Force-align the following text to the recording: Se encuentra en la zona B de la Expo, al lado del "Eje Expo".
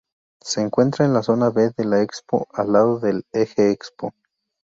Se 0.43 0.61
encuentra 0.61 1.05
en 1.05 1.13
la 1.13 1.21
zona 1.21 1.51
B 1.51 1.73
de 1.77 1.85
la 1.85 2.01
Expo, 2.01 2.47
al 2.53 2.73
lado 2.73 2.97
del 2.99 3.23
"Eje 3.33 3.69
Expo". 3.69 4.15